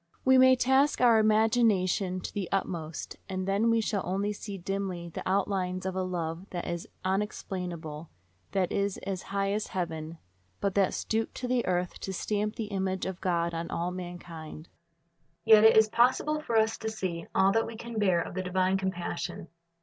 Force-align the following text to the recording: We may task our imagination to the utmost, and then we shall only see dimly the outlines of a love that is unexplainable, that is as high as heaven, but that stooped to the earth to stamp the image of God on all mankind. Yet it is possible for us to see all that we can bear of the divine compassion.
We 0.25 0.39
may 0.39 0.55
task 0.55 0.99
our 0.99 1.19
imagination 1.19 2.21
to 2.21 2.33
the 2.33 2.49
utmost, 2.51 3.17
and 3.29 3.47
then 3.47 3.69
we 3.69 3.81
shall 3.81 4.01
only 4.03 4.33
see 4.33 4.57
dimly 4.57 5.09
the 5.09 5.21
outlines 5.29 5.85
of 5.85 5.95
a 5.95 6.01
love 6.01 6.49
that 6.49 6.65
is 6.67 6.87
unexplainable, 7.05 8.09
that 8.53 8.71
is 8.71 8.97
as 9.05 9.21
high 9.29 9.51
as 9.51 9.67
heaven, 9.77 10.17
but 10.59 10.73
that 10.73 10.95
stooped 10.95 11.35
to 11.35 11.47
the 11.47 11.63
earth 11.67 11.99
to 11.99 12.13
stamp 12.13 12.55
the 12.55 12.65
image 12.73 13.05
of 13.05 13.21
God 13.21 13.53
on 13.53 13.69
all 13.69 13.91
mankind. 13.91 14.69
Yet 15.45 15.63
it 15.63 15.77
is 15.77 15.87
possible 15.87 16.41
for 16.41 16.57
us 16.57 16.79
to 16.79 16.89
see 16.89 17.27
all 17.35 17.51
that 17.51 17.67
we 17.67 17.75
can 17.75 17.99
bear 17.99 18.21
of 18.21 18.33
the 18.33 18.41
divine 18.41 18.77
compassion. 18.79 19.49